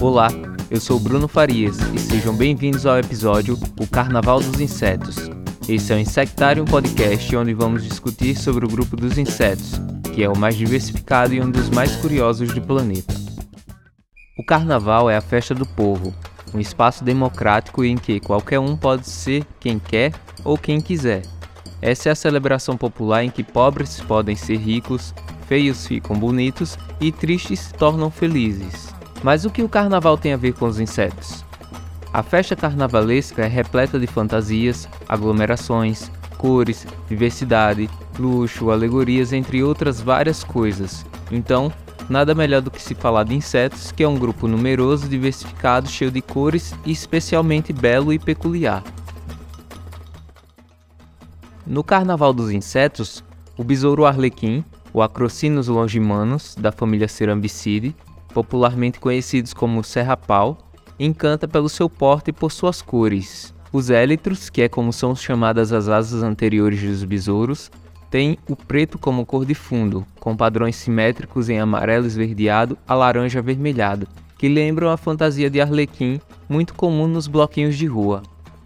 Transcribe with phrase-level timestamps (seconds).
[0.00, 0.28] Olá,
[0.70, 5.16] eu sou Bruno Farias e sejam bem-vindos ao episódio O Carnaval dos Insetos.
[5.68, 9.72] Esse é o Insectarium Podcast onde vamos discutir sobre o grupo dos insetos,
[10.14, 13.12] que é o mais diversificado e um dos mais curiosos do planeta.
[14.38, 16.14] O Carnaval é a festa do povo,
[16.54, 21.20] um espaço democrático em que qualquer um pode ser quem quer ou quem quiser.
[21.82, 25.14] Essa é a celebração popular em que pobres podem ser ricos,
[25.46, 28.89] feios ficam bonitos e tristes se tornam felizes.
[29.22, 31.44] Mas o que o carnaval tem a ver com os insetos?
[32.12, 37.88] A festa carnavalesca é repleta de fantasias, aglomerações, cores, diversidade,
[38.18, 41.04] luxo, alegorias, entre outras várias coisas.
[41.30, 41.72] Então,
[42.08, 46.10] nada melhor do que se falar de insetos, que é um grupo numeroso, diversificado, cheio
[46.10, 48.82] de cores e especialmente belo e peculiar.
[51.64, 53.22] No Carnaval dos Insetos,
[53.56, 57.94] o besouro arlequim, o Acrocinus longimanus, da família Cerambicidae,
[58.32, 60.58] popularmente conhecidos como serrapau,
[60.98, 63.54] encanta pelo seu porte e por suas cores.
[63.72, 67.70] Os élitros, que é como são chamadas as asas anteriores dos besouros,
[68.10, 73.38] têm o preto como cor de fundo, com padrões simétricos em amarelo esverdeado a laranja
[73.38, 78.22] avermelhado, que lembram a fantasia de arlequim muito comum nos bloquinhos de rua.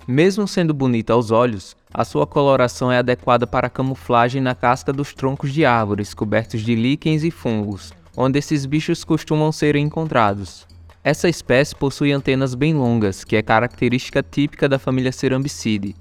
[0.07, 5.13] Mesmo sendo bonita aos olhos, a sua coloração é adequada para camuflagem na casca dos
[5.13, 10.67] troncos de árvores cobertos de líquens e fungos, onde esses bichos costumam ser encontrados.
[11.03, 15.95] Essa espécie possui antenas bem longas, que é característica típica da família Cerambicidae.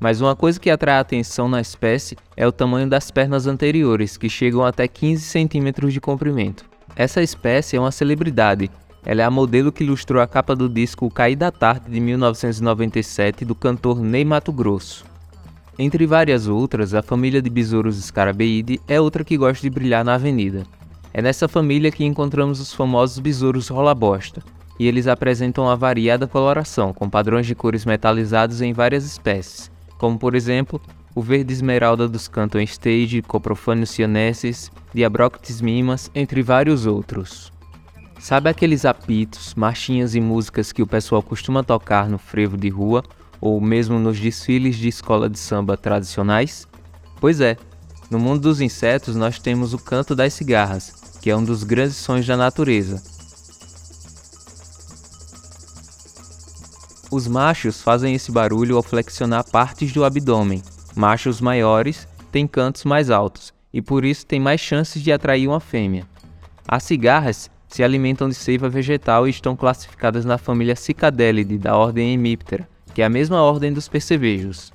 [0.00, 4.16] Mas uma coisa que atrai a atenção na espécie é o tamanho das pernas anteriores,
[4.16, 6.64] que chegam até 15 centímetros de comprimento.
[6.96, 8.70] Essa espécie é uma celebridade.
[9.04, 13.44] Ela é a modelo que ilustrou a capa do disco Cair da Tarde de 1997
[13.44, 15.04] do cantor Ney Mato Grosso.
[15.78, 20.14] Entre várias outras, a família de besouros Scarabeide é outra que gosta de brilhar na
[20.14, 20.64] avenida.
[21.12, 24.42] É nessa família que encontramos os famosos besouros rola-bosta,
[24.78, 30.18] e eles apresentam uma variada coloração, com padrões de cores metalizados em várias espécies, como
[30.18, 30.80] por exemplo
[31.14, 37.50] o verde esmeralda dos Canton Stage, Coprophanius cyanensis, Diabroctis mimas, entre vários outros.
[38.20, 43.02] Sabe aqueles apitos, marchinhas e músicas que o pessoal costuma tocar no frevo de rua
[43.40, 46.66] ou mesmo nos desfiles de escola de samba tradicionais?
[47.20, 47.56] Pois é,
[48.10, 51.96] no mundo dos insetos nós temos o canto das cigarras, que é um dos grandes
[51.96, 53.02] sons da natureza.
[57.10, 60.62] Os machos fazem esse barulho ao flexionar partes do abdômen.
[60.94, 65.60] Machos maiores têm cantos mais altos e por isso têm mais chances de atrair uma
[65.60, 66.06] fêmea.
[66.66, 72.12] As cigarras se alimentam de seiva vegetal e estão classificadas na família Cicadelidae da ordem
[72.12, 74.72] Hemiptera, que é a mesma ordem dos percevejos.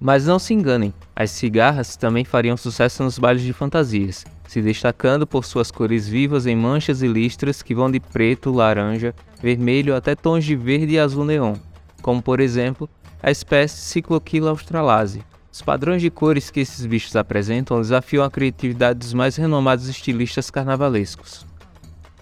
[0.00, 5.26] Mas não se enganem, as cigarras também fariam sucesso nos bailes de fantasias, se destacando
[5.26, 10.14] por suas cores vivas em manchas e listras que vão de preto, laranja, vermelho até
[10.14, 11.54] tons de verde e azul neon,
[12.00, 12.88] como por exemplo
[13.22, 15.22] a espécie Cycloquila australase.
[15.52, 20.50] Os padrões de cores que esses bichos apresentam desafiam a criatividade dos mais renomados estilistas
[20.50, 21.44] carnavalescos.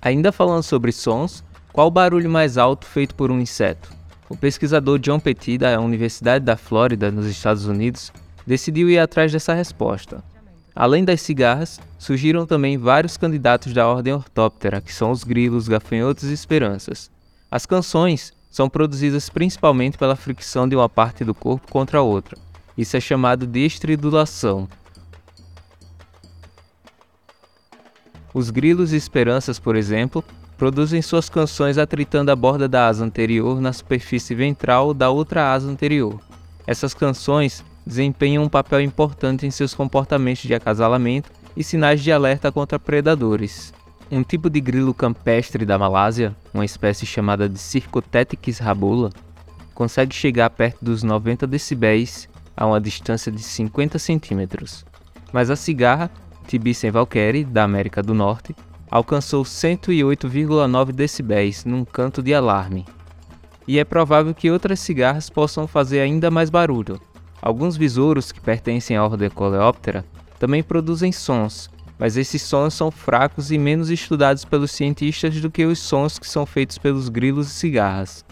[0.03, 3.98] Ainda falando sobre sons, qual o barulho mais alto feito por um inseto?
[4.29, 8.13] O pesquisador John Petit da Universidade da Flórida, nos Estados Unidos,
[8.47, 10.23] decidiu ir atrás dessa resposta.
[10.75, 16.25] Além das cigarras, surgiram também vários candidatos da ordem Ortóptera, que são os grilos, gafanhotos
[16.25, 17.11] e esperanças.
[17.51, 22.39] As canções são produzidas principalmente pela fricção de uma parte do corpo contra a outra.
[22.77, 24.69] Isso é chamado de estridulação.
[28.33, 30.23] Os grilos e esperanças, por exemplo,
[30.59, 35.71] produzem suas canções atritando a borda da asa anterior na superfície ventral da outra asa
[35.71, 36.21] anterior.
[36.67, 42.51] Essas canções desempenham um papel importante em seus comportamentos de acasalamento e sinais de alerta
[42.51, 43.73] contra predadores.
[44.11, 49.11] Um tipo de grilo campestre da Malásia, uma espécie chamada de Circotetyx rabula,
[49.75, 54.85] consegue chegar perto dos 90 decibéis a uma distância de 50 centímetros.
[55.33, 56.11] Mas a cigarra
[56.49, 58.57] Tibicen valkyrie, da América do Norte,
[58.91, 62.85] alcançou 108,9 decibéis num canto de alarme.
[63.67, 67.01] E é provável que outras cigarras possam fazer ainda mais barulho,
[67.41, 70.05] Alguns besouros que pertencem à ordem Coleoptera
[70.39, 75.65] também produzem sons, mas esses sons são fracos e menos estudados pelos cientistas do que
[75.65, 78.25] os sons que são feitos pelos grilos e cigarras.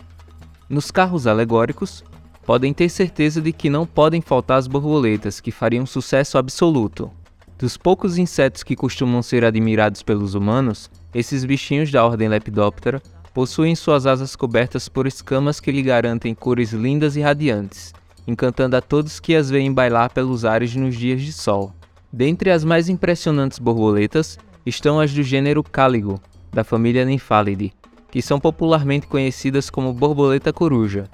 [0.68, 2.04] Nos carros alegóricos,
[2.44, 7.10] podem ter certeza de que não podem faltar as borboletas, que fariam sucesso absoluto.
[7.58, 13.74] Dos poucos insetos que costumam ser admirados pelos humanos, esses bichinhos da ordem Lepidoptera possuem
[13.74, 17.94] suas asas cobertas por escamas que lhe garantem cores lindas e radiantes
[18.26, 21.72] encantando a todos que as veem bailar pelos ares nos dias de sol.
[22.12, 26.20] Dentre as mais impressionantes borboletas estão as do gênero Cáligo,
[26.52, 27.72] da família Nymphalidae,
[28.10, 31.08] que são popularmente conhecidas como borboleta coruja.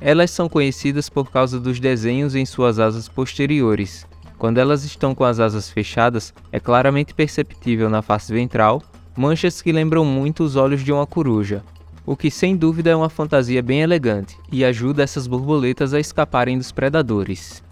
[0.00, 4.06] Elas são conhecidas por causa dos desenhos em suas asas posteriores.
[4.42, 8.82] Quando elas estão com as asas fechadas, é claramente perceptível na face ventral
[9.16, 11.62] manchas que lembram muito os olhos de uma coruja,
[12.04, 16.58] o que sem dúvida é uma fantasia bem elegante e ajuda essas borboletas a escaparem
[16.58, 17.62] dos predadores.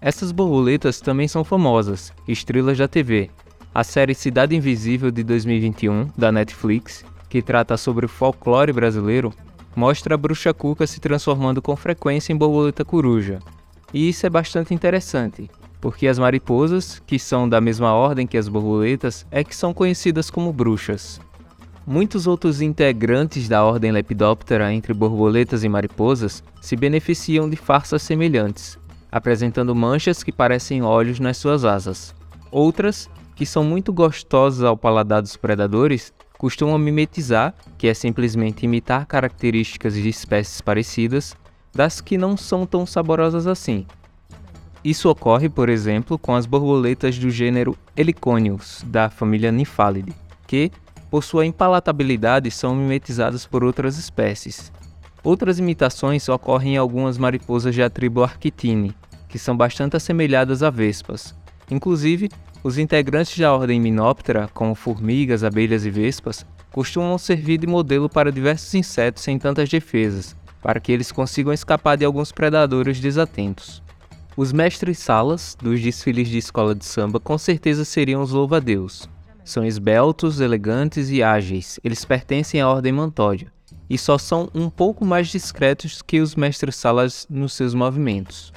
[0.00, 3.28] Essas borboletas também são famosas, estrelas da TV.
[3.74, 9.32] A série Cidade Invisível de 2021, da Netflix, que trata sobre o folclore brasileiro,
[9.74, 13.40] mostra a bruxa cuca se transformando com frequência em borboleta coruja.
[13.92, 15.50] E isso é bastante interessante,
[15.82, 20.30] porque as mariposas, que são da mesma ordem que as borboletas, é que são conhecidas
[20.30, 21.20] como bruxas.
[21.84, 28.78] Muitos outros integrantes da ordem Lepidoptera entre borboletas e mariposas se beneficiam de farsas semelhantes,
[29.10, 32.14] apresentando manchas que parecem olhos nas suas asas.
[32.52, 39.04] Outras, que são muito gostosas ao paladar dos predadores, costumam mimetizar, que é simplesmente imitar
[39.04, 41.34] características de espécies parecidas,
[41.74, 43.84] das que não são tão saborosas assim.
[44.84, 50.12] Isso ocorre, por exemplo, com as borboletas do gênero Heliconius, da família Nymphalidae,
[50.44, 50.72] que,
[51.08, 54.72] por sua impalatabilidade, são mimetizadas por outras espécies.
[55.22, 58.92] Outras imitações ocorrem em algumas mariposas da tribo Arctine,
[59.28, 61.32] que são bastante assemelhadas a vespas.
[61.70, 62.28] Inclusive,
[62.64, 68.32] os integrantes da ordem Minoptera, como formigas, abelhas e vespas, costumam servir de modelo para
[68.32, 73.80] diversos insetos sem tantas defesas, para que eles consigam escapar de alguns predadores desatentos.
[74.36, 79.08] Os mestres-salas dos desfiles de escola de samba com certeza seriam os louva-a-Deus,
[79.44, 81.78] são esbeltos, elegantes e ágeis.
[81.82, 83.52] Eles pertencem à ordem mantódia
[83.90, 88.52] e só são um pouco mais discretos que os mestres-salas nos seus movimentos.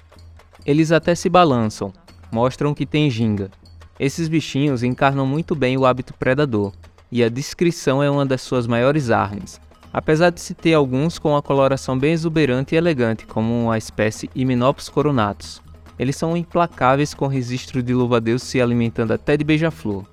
[0.65, 1.91] Eles até se balançam,
[2.31, 3.51] mostram que têm ginga.
[3.99, 6.71] Esses bichinhos encarnam muito bem o hábito predador,
[7.11, 9.59] e a discrição é uma das suas maiores armas,
[9.91, 14.29] apesar de se ter alguns com uma coloração bem exuberante e elegante, como a espécie
[14.35, 15.64] Hymenopus coronatus.
[15.97, 20.05] Eles são implacáveis com registro de louva-a-Deus se alimentando até de beija-flor.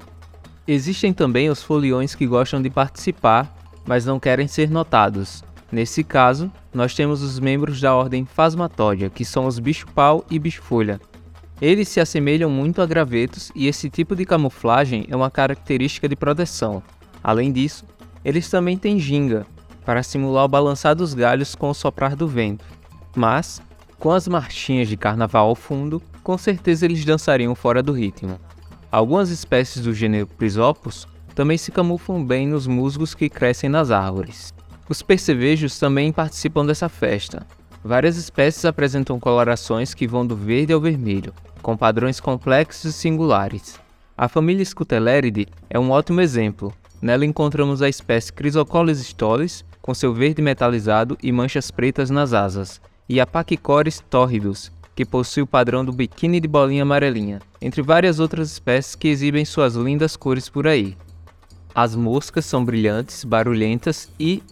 [0.66, 3.52] Existem também os foliões que gostam de participar,
[3.84, 5.42] mas não querem ser notados.
[5.72, 11.00] Nesse caso, nós temos os membros da ordem Phasmatódia, que são os bicho-pau e bicho-folha.
[11.60, 16.14] Eles se assemelham muito a gravetos e esse tipo de camuflagem é uma característica de
[16.14, 16.82] proteção.
[17.22, 17.84] Além disso,
[18.24, 19.46] eles também têm ginga,
[19.84, 22.64] para simular o balançar dos galhos com o soprar do vento.
[23.16, 23.60] Mas,
[24.02, 28.36] com as marchinhas de carnaval ao fundo, com certeza eles dançariam fora do ritmo.
[28.90, 31.06] Algumas espécies do gênero Prisopus
[31.36, 34.52] também se camuflam bem nos musgos que crescem nas árvores.
[34.88, 37.46] Os percevejos também participam dessa festa.
[37.84, 41.32] Várias espécies apresentam colorações que vão do verde ao vermelho,
[41.62, 43.78] com padrões complexos e singulares.
[44.18, 46.74] A família Scuteleridae é um ótimo exemplo.
[47.00, 52.80] Nela encontramos a espécie Chrysocolis stolis, com seu verde metalizado e manchas pretas nas asas,
[53.08, 58.20] e a Pachycoris torridus, que possui o padrão do biquíni de bolinha amarelinha, entre várias
[58.20, 60.96] outras espécies que exibem suas lindas cores por aí.
[61.74, 64.42] As moscas são brilhantes, barulhentas e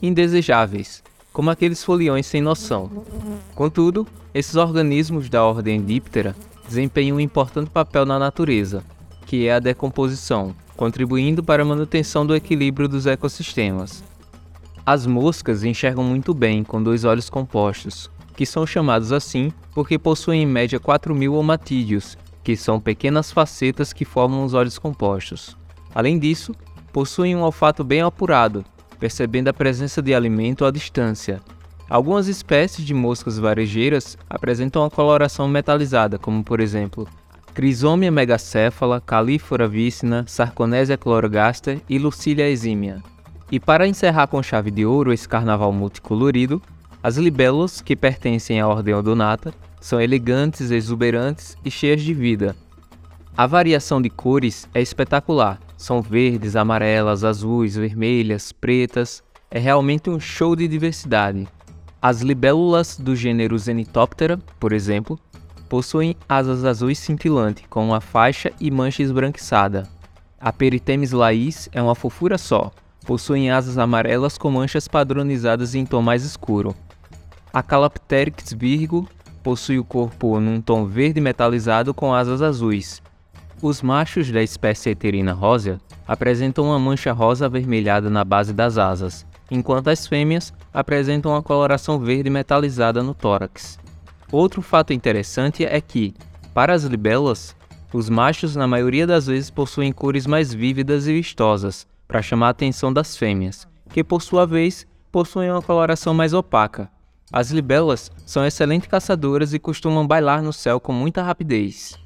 [0.00, 1.02] indesejáveis,
[1.32, 3.04] como aqueles foliões sem noção.
[3.54, 8.84] Contudo, esses organismos da ordem Diptera desempenham um importante papel na natureza,
[9.26, 14.04] que é a decomposição, contribuindo para a manutenção do equilíbrio dos ecossistemas.
[14.90, 20.44] As moscas enxergam muito bem com dois olhos compostos, que são chamados assim porque possuem
[20.44, 25.54] em média 4.000 omatídeos, que são pequenas facetas que formam os olhos compostos.
[25.94, 26.54] Além disso,
[26.90, 28.64] possuem um olfato bem apurado,
[28.98, 31.38] percebendo a presença de alimento à distância.
[31.90, 37.06] Algumas espécies de moscas varejeiras apresentam uma coloração metalizada, como por exemplo
[37.52, 43.02] Crisomia megacéfala, Calífora vicina, Sarconésia chlorogaster e Lucilia exímia.
[43.50, 46.60] E para encerrar com chave de ouro esse carnaval multicolorido,
[47.02, 52.54] as libélulas, que pertencem à ordem odonata, são elegantes, exuberantes e cheias de vida.
[53.36, 55.60] A variação de cores é espetacular.
[55.76, 59.22] São verdes, amarelas, azuis, vermelhas, pretas.
[59.48, 61.46] É realmente um show de diversidade.
[62.02, 65.18] As libélulas do gênero Zenithoptera, por exemplo,
[65.68, 69.88] possuem asas azuis cintilante com uma faixa e mancha esbranquiçada.
[70.40, 72.72] A Peritemis lais é uma fofura só.
[73.08, 76.76] Possuem asas amarelas com manchas padronizadas em tom mais escuro.
[77.50, 79.08] A Calapteryx virgo
[79.42, 83.00] possui o corpo num tom verde metalizado com asas azuis.
[83.62, 89.24] Os machos da espécie Eterina rósea apresentam uma mancha rosa avermelhada na base das asas,
[89.50, 93.78] enquanto as fêmeas apresentam uma coloração verde metalizada no tórax.
[94.30, 96.12] Outro fato interessante é que,
[96.52, 97.56] para as libélulas,
[97.90, 102.50] os machos na maioria das vezes possuem cores mais vívidas e vistosas, para chamar a
[102.50, 106.90] atenção das fêmeas, que por sua vez possuem uma coloração mais opaca.
[107.30, 111.98] As libélulas são excelentes caçadoras e costumam bailar no céu com muita rapidez.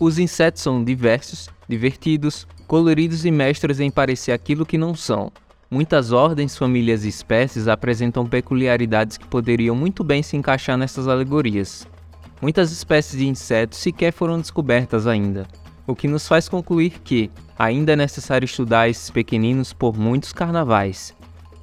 [0.00, 5.30] Os insetos são diversos, divertidos, coloridos e mestres em parecer aquilo que não são.
[5.70, 11.86] Muitas ordens, famílias e espécies apresentam peculiaridades que poderiam muito bem se encaixar nessas alegorias.
[12.40, 15.46] Muitas espécies de insetos sequer foram descobertas ainda,
[15.86, 21.14] o que nos faz concluir que ainda é necessário estudar esses pequeninos por muitos carnavais.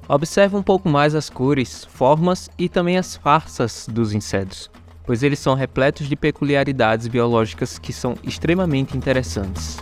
[0.08, 4.70] Observe um pouco mais as cores, formas e também as farsas dos insetos,
[5.04, 9.78] pois eles são repletos de peculiaridades biológicas que são extremamente interessantes.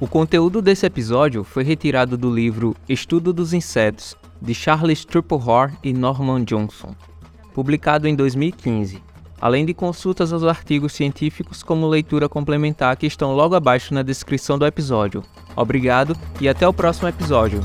[0.00, 5.94] O conteúdo desse episódio foi retirado do livro Estudo dos Insetos, de Charles Trupelhor e
[5.94, 6.94] Norman Johnson,
[7.54, 9.00] publicado em 2015,
[9.40, 14.58] além de consultas aos artigos científicos como leitura complementar que estão logo abaixo na descrição
[14.58, 15.22] do episódio.
[15.56, 17.60] Obrigado e até o próximo episódio.